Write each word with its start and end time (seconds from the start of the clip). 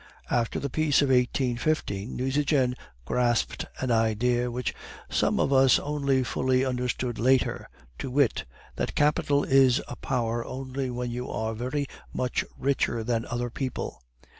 After 0.31 0.59
the 0.59 0.67
peace 0.67 1.03
of 1.03 1.09
1815, 1.09 2.15
Nucingen 2.15 2.73
grasped 3.05 3.67
an 3.79 3.91
idea 3.91 4.49
which 4.49 4.73
some 5.11 5.39
of 5.39 5.53
us 5.53 5.77
only 5.77 6.23
fully 6.23 6.65
understood 6.65 7.19
later, 7.19 7.69
to 7.99 8.09
wit, 8.09 8.45
that 8.77 8.95
capital 8.95 9.43
is 9.43 9.79
a 9.87 9.95
power 9.97 10.43
only 10.43 10.89
when 10.89 11.11
you 11.11 11.29
are 11.29 11.53
very 11.53 11.85
much 12.11 12.43
richer 12.57 13.03
than 13.03 13.27
other 13.27 13.51
people. 13.51 14.01